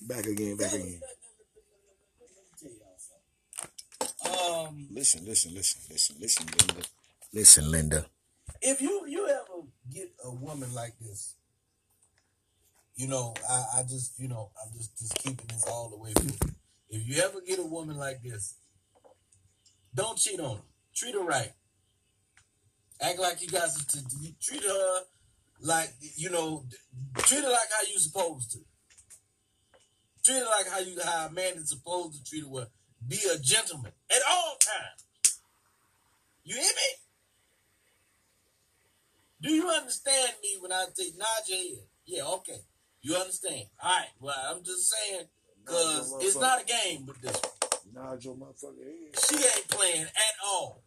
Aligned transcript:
Back 0.00 0.26
again, 0.26 0.56
back 0.56 0.72
again. 0.72 1.00
Um, 4.24 4.88
Listen, 4.90 5.24
listen, 5.24 5.54
listen, 5.54 5.82
listen, 5.90 6.16
listen, 6.20 6.46
Linda. 6.46 6.82
Listen, 7.32 7.70
Linda. 7.70 8.06
if 8.60 8.80
you 8.80 9.04
you 9.06 9.26
ever 9.28 9.66
get 9.92 10.12
a 10.24 10.30
woman 10.34 10.72
like 10.74 10.98
this, 11.00 11.34
you 12.96 13.08
know, 13.08 13.34
I, 13.48 13.64
I 13.78 13.82
just 13.82 14.18
you 14.18 14.28
know 14.28 14.50
I'm 14.62 14.72
just 14.76 14.98
just 14.98 15.14
keeping 15.16 15.46
this 15.48 15.64
all 15.64 15.90
the 15.90 15.96
way 15.98 16.12
through. 16.12 16.50
If 16.90 17.06
you 17.06 17.22
ever 17.22 17.40
get 17.40 17.58
a 17.58 17.64
woman 17.64 17.96
like 17.96 18.22
this, 18.22 18.56
don't 19.94 20.18
cheat 20.18 20.40
on 20.40 20.56
her. 20.56 20.62
Treat 20.94 21.14
her 21.14 21.22
right. 21.22 21.52
Act 23.00 23.18
like 23.18 23.40
you 23.40 23.48
guys 23.48 23.74
to, 23.86 24.02
to 24.02 24.16
treat 24.42 24.62
her 24.64 25.00
like 25.62 25.92
you 26.16 26.30
know, 26.30 26.64
treat 27.18 27.42
her 27.42 27.50
like 27.50 27.70
how 27.70 27.86
you 27.90 27.98
supposed 27.98 28.50
to. 28.52 28.58
Treat 30.30 30.42
her 30.42 30.46
like 30.46 30.68
how 30.68 30.78
you 30.78 30.96
how 31.02 31.26
a 31.26 31.30
man 31.30 31.54
is 31.56 31.70
supposed 31.70 32.14
to 32.14 32.24
treat 32.24 32.42
her. 32.42 32.48
Well, 32.48 32.70
be 33.06 33.18
a 33.34 33.38
gentleman 33.38 33.92
at 34.10 34.22
all 34.30 34.56
times. 34.60 35.38
You 36.44 36.54
hear 36.54 36.62
me? 36.62 36.90
Do 39.42 39.52
you 39.52 39.68
understand 39.68 40.32
me 40.42 40.58
when 40.60 40.72
I 40.72 40.84
say 40.94 41.10
nod 41.16 41.26
your 41.48 41.58
head? 41.58 41.84
Yeah, 42.06 42.24
okay. 42.34 42.60
You 43.02 43.16
understand? 43.16 43.64
All 43.82 43.90
right. 43.90 44.08
Well, 44.20 44.36
I'm 44.50 44.62
just 44.62 44.92
saying 44.92 45.26
because 45.64 46.14
it's 46.20 46.38
not 46.38 46.62
a 46.62 46.64
game 46.64 47.06
with 47.06 47.20
this 47.20 47.40
one. 47.42 48.04
Nod 48.04 48.24
your 48.24 48.34
motherfucking 48.34 48.84
head. 48.84 49.24
She 49.28 49.36
ain't 49.36 49.68
playing 49.68 50.02
at 50.02 50.34
all. 50.46 50.82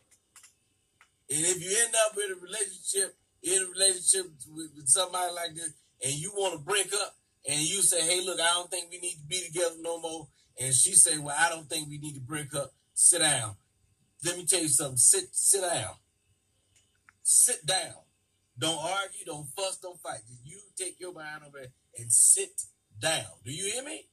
And 1.30 1.46
if 1.46 1.62
you 1.62 1.76
end 1.84 1.94
up 2.06 2.16
in 2.18 2.32
a 2.32 2.40
relationship, 2.40 3.18
in 3.42 3.62
a 3.62 3.70
relationship 3.72 4.32
with, 4.54 4.72
with 4.76 4.88
somebody 4.88 5.34
like 5.34 5.56
this, 5.56 5.74
and 6.06 6.14
you 6.14 6.32
want 6.32 6.54
to 6.54 6.60
break 6.60 6.94
up, 6.94 7.16
and 7.48 7.62
you 7.62 7.82
say, 7.82 8.02
"Hey, 8.02 8.22
look, 8.22 8.40
I 8.40 8.52
don't 8.54 8.70
think 8.72 8.90
we 8.90 9.00
need 9.00 9.16
to 9.16 9.26
be 9.26 9.46
together 9.46 9.76
no 9.80 10.00
more," 10.00 10.28
and 10.60 10.74
she 10.74 10.94
say, 10.94 11.18
"Well, 11.18 11.36
I 11.38 11.50
don't 11.50 11.70
think 11.70 11.90
we 11.90 11.98
need 11.98 12.16
to 12.16 12.22
break 12.22 12.54
up." 12.56 12.74
Sit 12.94 13.20
down. 13.20 13.58
Let 14.24 14.38
me 14.38 14.46
tell 14.46 14.62
you 14.62 14.70
something. 14.70 14.98
Sit, 14.98 15.26
sit 15.32 15.62
down. 15.62 15.96
Sit 17.24 17.66
down. 17.66 17.96
Don't 18.58 18.78
argue. 18.78 19.26
Don't 19.26 19.48
fuss. 19.56 19.78
Don't 19.78 20.00
fight. 20.02 20.20
You 20.44 20.60
take 20.78 21.00
your 21.00 21.14
behind 21.14 21.44
over 21.44 21.66
and 21.98 22.12
sit 22.12 22.62
down. 23.00 23.26
Do 23.44 23.52
you 23.52 23.72
hear 23.72 23.84
me? 23.84 24.08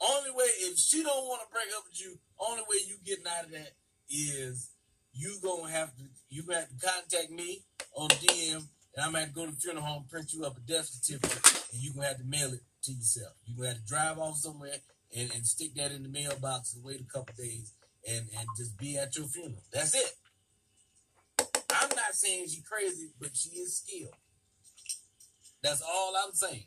Only 0.00 0.30
way 0.30 0.46
if 0.58 0.78
she 0.78 1.02
don't 1.02 1.28
want 1.28 1.42
to 1.42 1.52
break 1.52 1.68
up 1.76 1.84
with 1.88 2.00
you, 2.00 2.18
only 2.38 2.62
way 2.62 2.78
you 2.86 2.96
getting 3.04 3.26
out 3.26 3.44
of 3.44 3.52
that 3.52 3.72
is 4.10 4.70
you 5.12 5.38
gonna 5.42 5.70
have 5.70 5.94
to 5.96 6.02
you 6.28 6.42
gonna 6.42 6.60
have 6.60 6.68
to 6.68 6.86
contact 6.86 7.30
me 7.30 7.62
on 7.94 8.08
DM, 8.08 8.64
and 8.94 9.16
have 9.16 9.28
to 9.28 9.34
go 9.34 9.46
to 9.46 9.52
the 9.52 9.56
funeral 9.56 9.84
home, 9.84 10.04
print 10.10 10.32
you 10.32 10.44
up 10.44 10.56
a 10.56 10.60
death 10.60 10.86
certificate, 10.86 11.64
and 11.72 11.82
you 11.82 11.92
gonna 11.94 12.08
have 12.08 12.18
to 12.18 12.24
mail 12.24 12.52
it 12.52 12.60
to 12.82 12.92
yourself. 12.92 13.32
You 13.46 13.56
gonna 13.56 13.68
have 13.68 13.78
to 13.78 13.86
drive 13.86 14.18
off 14.18 14.36
somewhere 14.36 14.76
and, 15.16 15.30
and 15.34 15.46
stick 15.46 15.74
that 15.76 15.92
in 15.92 16.02
the 16.02 16.08
mailbox 16.08 16.74
and 16.74 16.84
wait 16.84 17.00
a 17.00 17.04
couple 17.04 17.34
days 17.36 17.72
and 18.06 18.26
and 18.38 18.48
just 18.56 18.76
be 18.78 18.98
at 18.98 19.16
your 19.16 19.26
funeral. 19.26 19.62
That's 19.72 19.94
it. 19.94 20.12
I'm 21.70 21.88
not 21.96 22.14
saying 22.14 22.44
she's 22.48 22.62
crazy, 22.68 23.10
but 23.20 23.30
she 23.36 23.50
is 23.50 23.78
skilled. 23.78 24.14
That's 25.62 25.82
all 25.82 26.14
I'm 26.24 26.34
saying. 26.34 26.66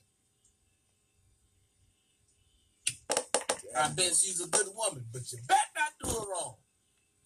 I 3.78 3.90
bet 3.90 4.16
she's 4.16 4.42
a 4.42 4.48
good 4.48 4.68
woman, 4.74 5.06
but 5.12 5.22
you 5.32 5.40
better 5.48 5.60
not 5.76 5.94
do 6.02 6.10
her 6.10 6.32
wrong. 6.32 6.56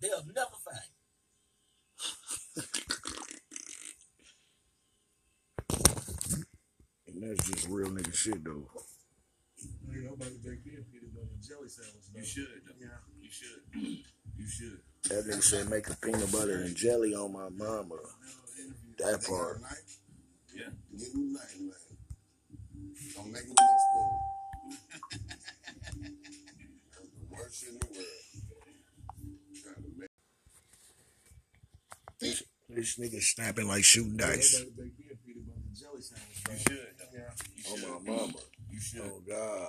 They'll 0.01 0.25
never 0.35 0.49
find 0.65 0.79
you. 0.89 0.99
And 7.07 7.23
that's 7.23 7.49
just 7.49 7.67
real 7.69 7.89
nigga 7.89 8.08
shit, 8.19 8.43
though. 8.43 8.67
Ain't 9.91 10.03
nobody 10.03 10.35
back 10.43 10.59
then 10.65 10.83
peanut 10.91 11.13
butter 11.15 11.27
and 11.33 11.41
jelly 11.43 11.69
sandwich. 11.69 12.03
though. 12.13 12.19
You 12.19 12.25
should. 12.25 12.61
though. 12.65 12.75
Yeah. 12.79 12.99
You 13.21 13.31
should. 13.31 13.61
You 14.37 14.47
should. 14.47 14.79
That 15.09 15.25
nigga 15.25 15.43
said 15.43 15.69
make 15.69 15.87
a 15.89 15.95
peanut 15.95 16.31
butter 16.31 16.61
and 16.63 16.75
jelly 16.75 17.13
on 17.13 17.31
my 17.33 17.49
mama. 17.49 17.95
That 18.97 19.23
part. 19.25 19.61
Yeah. 20.53 20.65
Give 20.97 21.15
me 21.15 21.31
nothing, 21.33 21.67
man. 21.67 21.75
Don't 23.15 23.31
make 23.31 23.43
it 23.43 23.49
with 23.49 23.57
no 23.59 23.77
spoon. 23.87 24.11
That's 26.91 27.09
the 27.09 27.25
worst 27.31 27.59
shit 27.59 27.69
in 27.69 27.79
the 27.79 27.87
world. 27.87 28.05
Trying 29.63 29.75
to 29.75 29.91
make 29.97 30.11
This 32.69 32.97
nigga 32.99 33.21
snapping 33.21 33.67
like 33.67 33.83
shooting 33.83 34.17
dice. 34.17 34.59
Nobody 34.59 34.89
back 34.89 34.91
then 34.99 35.17
peanut 35.25 35.47
butter 35.47 35.61
and 35.67 35.75
jelly 35.75 36.01
sandwich. 36.01 36.67
You 36.67 36.75
should. 36.75 36.98
Though. 37.37 37.75
Yeah. 37.77 37.87
You 37.87 37.93
On 37.93 38.05
my 38.05 38.11
mama. 38.11 38.33
You 38.69 38.79
should. 38.79 39.01
Oh 39.01 39.21
God. 39.27 39.67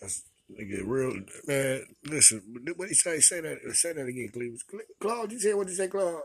That's 0.00 0.22
nigga 0.50 0.82
real 0.84 1.14
man. 1.46 1.82
Listen, 2.04 2.42
what 2.76 2.88
he 2.88 2.94
say? 2.94 3.20
Say 3.20 3.40
that. 3.40 3.58
Say 3.74 3.92
that 3.92 4.06
again, 4.06 4.30
Cleveland. 4.32 4.60
Claude, 5.00 5.32
you 5.32 5.40
said 5.40 5.54
what 5.54 5.68
you 5.68 5.74
say, 5.74 5.88
Claude? 5.88 6.22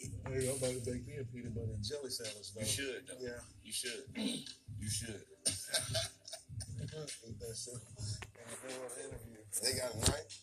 Ain't 0.00 0.44
nobody 0.44 0.78
back 0.78 1.00
then 1.06 1.26
peanut 1.32 1.54
butter 1.54 1.72
and 1.74 1.82
jelly 1.84 2.10
sandwich. 2.10 2.52
though. 2.54 2.60
You 2.60 2.66
should. 2.66 3.06
though. 3.08 3.14
Yeah. 3.20 3.40
You 3.64 3.72
should. 3.72 4.04
You 4.80 4.88
should. 4.88 5.20
Eat 5.50 7.40
that 7.40 7.56
shit. 7.56 7.74
And 8.62 9.12
they. 9.60 9.72
They 9.72 9.76
got 9.76 9.92
a 9.92 9.98
knife. 9.98 10.38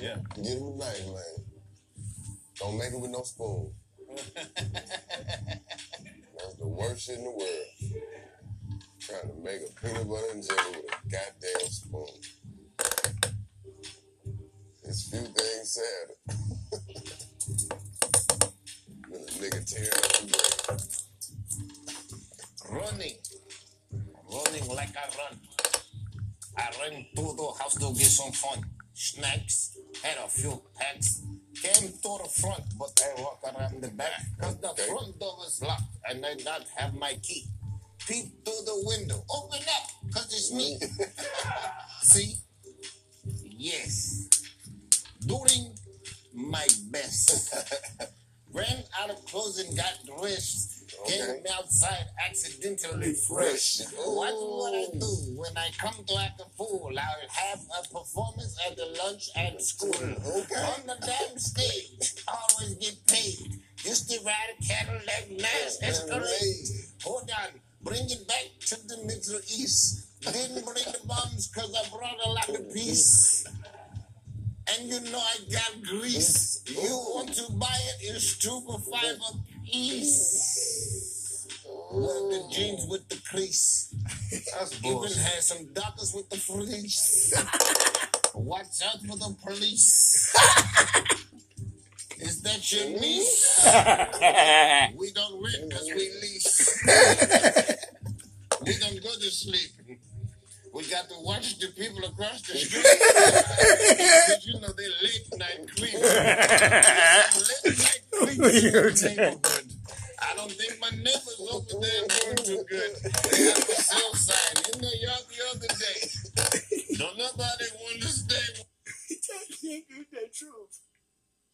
Yeah. 0.00 0.16
Get 0.36 0.46
him 0.46 0.62
a 0.62 0.76
knife, 0.76 1.06
man. 1.06 1.46
Don't 2.60 2.78
make 2.78 2.92
it 2.92 3.00
with 3.00 3.10
no 3.10 3.22
spoon. 3.22 3.74
The 6.62 6.68
worst 6.68 7.08
in 7.08 7.24
the 7.24 7.30
world. 7.30 7.66
Trying 9.00 9.22
to 9.22 9.34
make 9.42 9.62
a 9.62 9.80
peanut 9.80 10.08
butter 10.08 10.26
and 10.32 10.46
jelly 10.46 10.76
with 10.76 10.92
a 10.92 11.08
goddamn 11.10 11.68
spoon. 11.68 12.06
It's 14.84 15.10
few 15.10 15.22
things 15.22 15.74
sadder. 15.74 16.16
When 19.08 19.22
a 19.22 19.24
nigga 19.42 19.60
tearing 19.66 19.88
up 19.90 20.12
the 20.20 20.26
bread. 20.68 20.82
running, 22.70 23.16
running 24.32 24.68
like 24.68 24.94
I 24.96 25.06
run. 25.18 25.40
I 26.56 26.70
ran 26.80 27.06
to 27.16 27.22
the 27.36 27.52
house 27.58 27.74
to 27.74 27.92
get 27.92 28.06
some 28.06 28.30
fun. 28.30 28.71
Snacks, 29.12 29.76
had 30.02 30.16
a 30.24 30.26
few 30.26 30.62
packs. 30.74 31.20
Came 31.62 31.90
to 31.92 32.18
the 32.22 32.30
front, 32.40 32.64
but 32.78 32.98
I 33.04 33.20
walk 33.20 33.40
around 33.44 33.82
the 33.82 33.88
back. 33.88 34.22
Cause 34.40 34.56
the 34.58 34.70
Okay. 34.70 34.86
front 34.86 35.20
door 35.20 35.36
was 35.36 35.60
locked 35.62 35.98
and 36.08 36.24
I 36.24 36.32
not 36.44 36.64
have 36.76 36.94
my 36.94 37.12
key. 37.22 37.44
Peep 38.08 38.42
through 38.42 38.64
the 38.64 38.82
window, 38.86 39.22
open 39.28 39.60
up, 39.60 40.12
cause 40.14 40.32
it's 40.32 40.50
me. 40.50 40.78
Oh. 41.44 41.70
See? 42.02 42.38
Yes. 43.44 44.28
Doing 45.26 45.76
my 46.32 46.66
best. 46.90 47.54
Ran 48.54 48.82
out 48.98 49.10
of 49.10 49.22
clothes 49.26 49.58
and 49.58 49.76
got 49.76 49.92
dressed. 50.06 50.71
Came 51.06 51.42
outside 51.58 52.06
accidentally 52.24 53.14
fresh. 53.14 53.80
Watch 53.98 54.34
what 54.34 54.74
I 54.74 54.86
do 54.92 55.00
oh. 55.02 55.34
when 55.36 55.56
I 55.56 55.70
come 55.78 56.04
to 56.06 56.16
act 56.18 56.40
a 56.40 56.44
fool. 56.56 56.92
I'll 56.96 57.28
have 57.28 57.60
a 57.78 57.88
performance 57.88 58.56
at 58.66 58.76
the 58.76 58.86
lunch 59.02 59.30
at 59.36 59.60
school. 59.60 59.90
Okay. 59.94 60.54
On 60.54 60.86
the 60.86 60.96
damn 61.04 61.38
stage, 61.38 62.14
always 62.28 62.74
get 62.76 63.06
paid. 63.06 63.60
Used 63.84 64.10
to 64.10 64.20
ride 64.24 64.54
a 64.58 64.62
Cadillac 64.62 65.30
nice 65.30 65.78
Escalade. 65.82 66.88
Hold 67.02 67.30
on, 67.30 67.60
bring 67.82 68.08
it 68.08 68.28
back 68.28 68.46
to 68.66 68.76
the 68.86 68.98
Middle 69.04 69.40
East. 69.40 70.06
Didn't 70.20 70.64
bring 70.64 70.84
the 70.84 71.00
bombs 71.04 71.50
cause 71.52 71.74
I 71.74 71.88
brought 71.96 72.18
a 72.24 72.30
lot 72.30 72.48
of 72.48 72.72
peace. 72.72 73.44
And 74.70 74.88
you 74.88 75.00
know 75.10 75.18
I 75.18 75.36
got 75.52 75.82
grease. 75.82 76.62
You 76.66 76.76
oh. 76.80 77.16
want 77.16 77.34
to 77.34 77.52
buy 77.54 77.66
it? 77.66 78.14
It's 78.14 78.38
two 78.38 78.62
for 78.64 78.78
five 78.78 79.16
a 79.16 79.51
piece. 79.72 81.48
Wear 81.92 82.14
the 82.30 82.48
jeans 82.50 82.86
with 82.88 83.08
the 83.08 83.16
crease. 83.28 83.94
That's 84.30 84.78
Even 84.78 84.92
bullshit. 84.92 85.16
had 85.18 85.42
some 85.42 85.66
doctors 85.74 86.12
with 86.14 86.28
the 86.30 86.36
fleece. 86.36 87.32
Watch 88.34 88.82
out 88.86 89.00
for 89.00 89.16
the 89.16 89.36
police. 89.44 90.34
Is 92.18 92.40
that 92.42 92.72
your 92.72 92.88
niece? 93.00 93.66
we 94.96 95.10
don't 95.12 95.42
rent 95.42 95.68
because 95.68 95.86
we 95.88 96.10
lease. 96.22 96.82
we 98.64 98.78
don't 98.78 99.02
go 99.02 99.10
to 99.10 99.30
sleep. 99.30 99.70
We 100.72 100.84
got 100.88 101.06
to 101.10 101.16
watch 101.20 101.58
the 101.58 101.66
people 101.76 102.02
across 102.04 102.40
the 102.42 102.56
street. 102.56 102.86
Because 103.98 104.46
you 104.46 104.54
know 104.60 104.72
they 104.72 104.88
late 105.02 105.28
night 105.36 105.68
creep. 105.76 105.92
late 107.60 107.78
night 107.78 108.00
creeps 108.12 109.51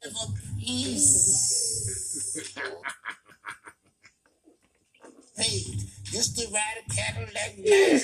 for 0.02 0.34
peace. 0.58 2.54
Hey, 5.38 5.62
ride 6.52 6.82
a 6.84 6.90
Cadillac. 6.92 7.54
Hey, 7.62 8.00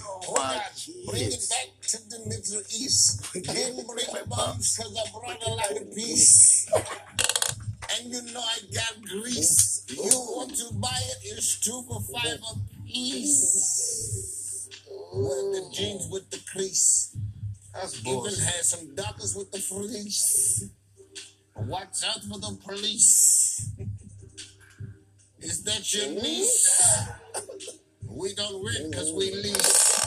Hold 0.00 0.38
on, 0.38 0.60
bring 1.06 1.24
it 1.24 1.44
back 1.50 1.68
to 1.88 1.98
the 2.08 2.20
Middle 2.26 2.62
East. 2.70 3.32
Didn't 3.34 3.86
bring 3.86 4.06
bombs 4.30 4.78
cause 4.78 4.96
I 4.96 5.10
brought 5.10 5.46
a 5.46 5.50
lot 5.50 5.70
of 5.72 5.94
peace. 5.94 6.70
And 7.94 8.10
you 8.10 8.22
know 8.32 8.40
I 8.40 8.58
got 8.72 9.02
grease. 9.02 9.84
You 9.90 9.98
want 10.02 10.56
to 10.56 10.72
buy 10.74 10.88
it, 10.88 11.18
it's 11.36 11.60
two 11.60 11.82
for 11.86 12.00
five 12.00 12.40
a 12.40 12.54
piece. 12.86 14.68
Wear 15.12 15.52
the 15.52 15.70
jeans 15.74 16.08
with 16.10 16.30
the 16.30 16.38
crease. 16.50 17.14
That's 17.74 18.00
Even 18.00 18.12
bullshit. 18.12 18.38
had 18.44 18.64
some 18.64 18.94
doctors 18.94 19.34
with 19.36 19.50
the 19.52 19.64
police. 19.68 20.68
Watch 21.56 22.02
out 22.04 22.22
for 22.24 22.38
the 22.38 22.58
police. 22.64 23.70
Is 25.40 25.62
that 25.64 25.92
your 25.94 26.10
niece? 26.22 27.08
We 28.08 28.34
don't 28.34 28.64
rent 28.64 28.94
cause 28.94 29.12
we 29.12 29.34
lease. 29.34 30.04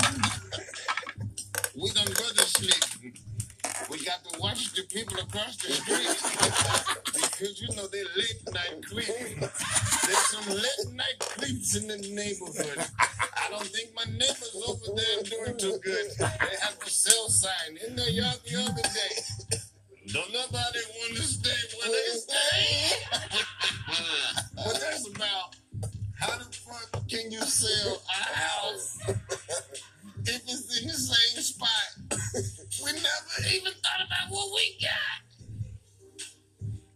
we 1.76 1.90
don't 1.92 2.16
go 2.16 2.24
to 2.30 2.42
sleep. 2.46 3.12
We 3.90 4.04
got 4.06 4.24
to 4.26 4.40
watch 4.40 4.74
the 4.74 4.84
people 4.84 5.18
across 5.20 5.58
the 5.58 5.74
street. 5.74 7.14
because 7.14 7.62
you 7.62 7.76
know 7.76 7.88
they're 7.88 8.06
late 8.16 8.54
night 8.54 8.86
creep. 8.88 9.40
There's 9.40 10.18
some 10.32 10.56
late 10.56 10.94
night 10.94 11.20
creeps 11.20 11.76
in 11.76 11.88
the 11.88 11.98
neighborhood. 11.98 12.86
I 13.00 13.50
don't 13.50 13.66
think 13.68 13.90
my 13.96 14.06
neighbors 14.06 14.56
over 14.68 14.85
sell 27.76 28.02
house 28.34 28.98
if 29.08 30.42
it's 30.44 30.82
in 30.82 30.88
the 30.88 30.94
same 30.94 31.42
spot? 31.42 31.70
We 32.84 32.92
never 32.92 33.56
even 33.56 33.74
thought 33.74 34.06
about 34.06 34.30
what 34.30 34.54
we 34.54 34.78
got. 34.82 35.22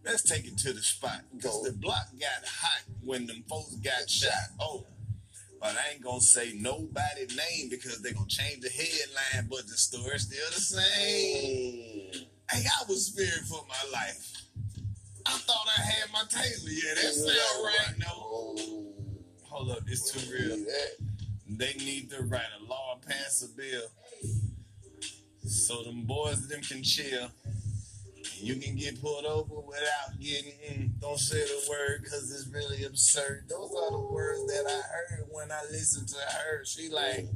Let's 0.04 0.22
take 0.22 0.46
it 0.46 0.58
to 0.58 0.72
the 0.72 0.82
spot. 0.82 1.20
Because 1.34 1.62
the 1.62 1.72
block 1.72 2.06
got 2.18 2.44
hot 2.46 2.82
when 3.04 3.26
them 3.26 3.44
folks 3.48 3.76
got 3.76 4.08
shot. 4.08 4.32
Oh, 4.58 4.86
but 5.60 5.76
I 5.76 5.92
ain't 5.92 6.02
gonna 6.02 6.20
say 6.20 6.52
nobody 6.54 7.26
name 7.36 7.68
because 7.70 8.00
they 8.00 8.12
gonna 8.12 8.26
change 8.26 8.60
the 8.60 8.70
headline, 8.70 9.48
but 9.50 9.66
the 9.68 9.76
story's 9.76 10.22
still 10.22 10.50
the 10.54 10.60
same. 10.60 12.26
Hey, 12.50 12.64
I 12.66 12.84
was 12.88 13.10
fearing 13.16 13.44
for 13.48 13.64
my 13.68 13.90
life. 13.92 14.32
I 15.26 15.32
thought 15.32 15.66
I 15.78 15.82
had 15.82 16.10
my 16.12 16.22
taser. 16.22 16.66
Yeah, 16.66 16.94
that 16.94 17.12
sound 17.12 17.64
right. 17.64 17.98
No. 17.98 18.99
Hold 19.50 19.70
up, 19.70 19.80
it's 19.86 20.12
too 20.12 20.32
real. 20.32 20.64
They 21.48 21.74
need 21.74 22.10
to 22.10 22.22
write 22.22 22.42
a 22.60 22.64
law 22.68 22.94
and 22.94 23.02
pass 23.02 23.42
a 23.42 23.48
bill 23.56 23.82
so 25.44 25.82
them 25.82 26.02
boys 26.04 26.46
them 26.48 26.60
can 26.60 26.82
chill. 26.82 27.28
You 28.36 28.56
can 28.56 28.76
get 28.76 29.02
pulled 29.02 29.24
over 29.26 29.60
without 29.60 30.18
getting, 30.18 30.52
mm, 30.70 31.00
don't 31.00 31.18
say 31.18 31.40
the 31.40 31.66
word 31.68 32.02
because 32.02 32.32
it's 32.32 32.48
really 32.48 32.84
absurd. 32.84 33.46
Those 33.48 33.70
are 33.70 33.90
the 33.90 34.06
words 34.12 34.46
that 34.46 34.64
I 34.66 34.80
heard 34.88 35.26
when 35.30 35.50
I 35.50 35.62
listened 35.70 36.08
to 36.08 36.16
her. 36.16 36.64
She 36.64 36.88
like, 36.88 37.26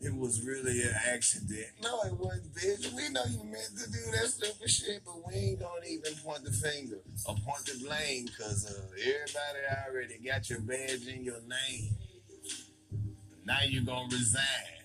it 0.00 0.14
was 0.16 0.44
really 0.46 0.80
an 0.82 0.94
accident. 1.14 1.66
No, 1.82 2.00
it 2.02 2.14
wasn't, 2.14 2.54
bitch. 2.54 2.92
We 2.94 3.10
know 3.10 3.24
you 3.28 3.44
meant 3.44 3.70
to 3.78 3.90
do 3.90 3.98
that 4.12 4.28
stupid 4.28 4.70
shit, 4.70 5.02
but 5.04 5.14
we 5.26 5.34
ain't 5.34 5.60
gonna 5.60 5.86
even 5.86 6.14
point 6.24 6.44
the 6.44 6.52
finger 6.52 7.00
or 7.26 7.34
point 7.46 7.66
the 7.66 7.84
blame 7.84 8.26
because 8.26 8.66
uh, 8.66 8.88
everybody 8.98 9.58
already 9.86 10.18
got 10.24 10.48
your 10.48 10.60
badge 10.60 11.06
in 11.06 11.22
your 11.22 11.40
name. 11.40 11.96
Now 13.44 13.58
you 13.66 13.84
gonna 13.84 14.08
resign 14.10 14.42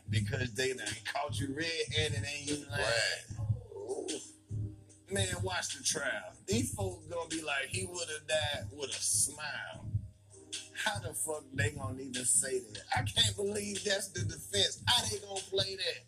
because 0.09 0.53
they 0.53 0.73
done 0.73 0.87
caught 1.11 1.39
you 1.39 1.55
red-handed 1.55 2.19
and 2.19 2.49
you 2.49 2.65
lying. 2.69 4.21
Man, 5.11 5.27
watch 5.43 5.77
the 5.77 5.83
trial. 5.83 6.33
These 6.47 6.73
folks 6.73 7.05
gonna 7.05 7.29
be 7.29 7.41
like, 7.41 7.67
he 7.69 7.85
would 7.85 8.07
have 8.09 8.27
died 8.27 8.67
with 8.77 8.89
a 8.89 8.93
smile. 8.93 9.85
How 10.83 10.99
the 10.99 11.13
fuck 11.13 11.43
they 11.53 11.71
gonna 11.71 11.99
even 12.01 12.25
say 12.25 12.59
that? 12.59 12.83
I 12.95 13.01
can't 13.01 13.35
believe 13.35 13.83
that's 13.83 14.09
the 14.09 14.21
defense. 14.21 14.81
How 14.85 15.03
they 15.05 15.17
gonna 15.17 15.41
play 15.49 15.75
that? 15.75 16.03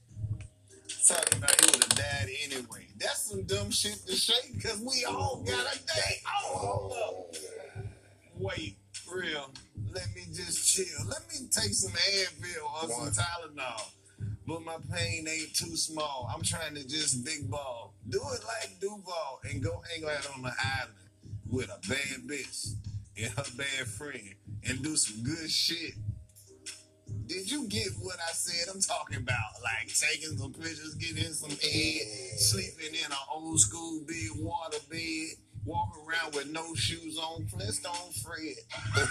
Talking 1.07 1.37
about 1.39 1.61
he 1.61 1.71
would 1.71 1.83
have 1.83 1.95
died 1.95 2.29
anyway. 2.45 2.87
That's 2.99 3.29
some 3.29 3.43
dumb 3.43 3.71
shit 3.71 3.97
to 4.07 4.15
say 4.15 4.51
because 4.53 4.79
we 4.79 5.05
all 5.05 5.43
got 5.45 5.75
a 5.75 5.77
day. 5.79 6.21
Oh, 6.27 6.57
hold 6.57 6.93
up. 6.93 7.35
Wait, 8.37 8.77
real. 9.11 9.51
Let 9.93 10.07
me 10.15 10.23
just 10.33 10.75
chill. 10.75 11.07
Let 11.07 11.21
me 11.29 11.47
take 11.49 11.73
some 11.73 11.91
Advil 11.91 12.83
or 12.83 13.11
some 13.11 13.23
Tylenol. 13.23 13.81
But 14.45 14.63
my 14.63 14.77
pain 14.93 15.27
ain't 15.27 15.53
too 15.53 15.75
small. 15.75 16.29
I'm 16.33 16.41
trying 16.41 16.75
to 16.75 16.87
just 16.87 17.25
big 17.25 17.49
ball. 17.49 17.93
Do 18.09 18.19
it 18.33 18.41
like 18.45 18.79
Duval 18.79 19.41
and 19.49 19.61
go 19.61 19.81
hang 19.89 20.05
out 20.05 20.29
on 20.35 20.43
the 20.43 20.53
island 20.77 20.93
with 21.49 21.69
a 21.69 21.79
bad 21.87 22.27
bitch 22.27 22.75
and 23.17 23.31
her 23.33 23.43
bad 23.55 23.87
friend 23.87 24.35
and 24.67 24.81
do 24.83 24.95
some 24.95 25.23
good 25.23 25.49
shit. 25.49 25.93
Did 27.25 27.51
you 27.51 27.67
get 27.67 27.89
what 27.99 28.17
I 28.19 28.31
said? 28.31 28.73
I'm 28.73 28.81
talking 28.81 29.17
about 29.17 29.61
like 29.63 29.87
taking 29.87 30.37
some 30.37 30.53
pictures, 30.53 30.95
getting 30.95 31.33
some 31.33 31.49
head, 31.49 32.39
sleeping 32.39 32.95
in 32.95 33.11
an 33.11 33.17
old 33.33 33.59
school 33.59 34.01
big 34.07 34.29
water 34.37 34.77
bed, 34.89 35.27
walking 35.65 36.03
around 36.07 36.35
with 36.35 36.49
no 36.51 36.73
shoes 36.75 37.17
on, 37.17 37.45
Flintstone 37.47 38.11
Fred. 38.23 38.55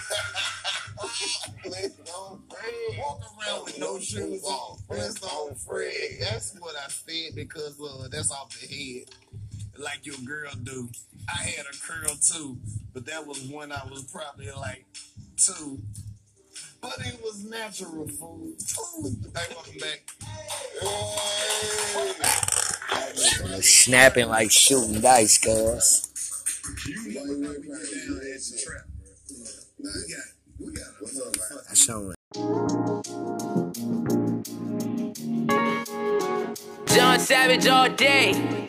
Flintstone 1.63 2.41
Fred. 2.49 2.97
Walking 2.97 3.27
around 3.39 3.65
with 3.65 3.79
no 3.79 3.99
shoes 3.99 4.43
on, 4.43 4.77
Flintstone 4.87 5.55
Fred. 5.55 6.17
That's 6.19 6.55
what 6.59 6.75
I 6.75 6.87
said 6.89 7.35
because 7.35 7.79
uh, 7.79 8.07
that's 8.09 8.31
off 8.31 8.49
the 8.59 8.67
head, 8.67 9.05
like 9.79 10.05
your 10.05 10.17
girl 10.25 10.51
do. 10.63 10.89
I 11.27 11.43
had 11.43 11.65
a 11.65 11.77
curl 11.85 12.15
too, 12.15 12.57
but 12.93 13.05
that 13.05 13.25
was 13.25 13.41
when 13.49 13.71
I 13.71 13.83
was 13.89 14.03
probably 14.03 14.51
like 14.51 14.85
two. 15.35 15.79
But 16.81 16.93
it 16.99 17.19
was 17.23 17.43
natural 17.43 18.07
food. 18.07 18.61
Food. 18.61 19.31
Hey, 19.35 19.53
welcome 19.53 19.79
back. 19.79 20.03
Hey. 22.89 23.61
Snapping 23.61 24.29
like 24.29 24.51
shooting 24.51 25.01
dice, 25.01 25.37
cuz. 25.37 26.13
You 26.85 27.13
know 27.13 27.21
how 27.21 27.27
we 27.27 27.35
get 27.47 27.67
down 27.67 27.77
at 27.77 28.39
the 28.39 28.61
trap, 28.63 28.85
bro. 28.99 29.07
We 29.79 29.89
got, 30.13 30.25
we 30.59 30.65
got 30.73 30.87
a 30.87 30.89
What's 30.99 31.19
up, 31.19 31.35
man? 31.37 31.59
That's 31.67 31.89
all 31.89 32.03
right. 32.03 32.17
John 36.95 37.19
Savage 37.19 37.67
all 37.67 37.89
day. 37.89 38.67